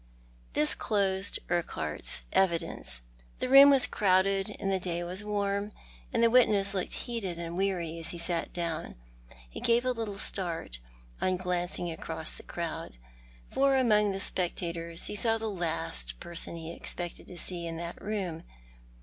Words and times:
This 0.53 0.73
closed 0.73 1.37
Urquhart's 1.47 2.23
evidence. 2.33 3.01
The 3.37 3.47
room 3.47 3.69
was 3.69 3.85
crowded 3.85 4.55
and 4.59 4.71
the 4.71 4.79
day 4.79 5.03
was 5.03 5.23
warm, 5.23 5.71
and 6.11 6.23
the 6.23 6.29
witness 6.31 6.73
looked 6.73 6.93
heated 6.93 7.37
and 7.37 7.55
weary 7.55 7.99
as 7.99 8.09
ho 8.11 8.17
sat 8.17 8.51
down. 8.51 8.95
He 9.47 9.59
gave 9.59 9.85
a 9.85 9.91
little 9.91 10.17
start 10.17 10.79
on 11.21 11.37
glancing 11.37 11.91
across 11.91 12.31
the 12.31 12.41
crowd, 12.41 12.97
for 13.53 13.75
among 13.75 14.11
the 14.11 14.19
spectators 14.19 15.05
he 15.05 15.15
saw 15.15 15.37
the 15.37 15.51
last 15.51 16.19
person 16.19 16.55
he 16.55 16.73
expected 16.73 17.27
to 17.27 17.37
see 17.37 17.67
in 17.67 17.77
that 17.77 18.01
room. 18.01 18.41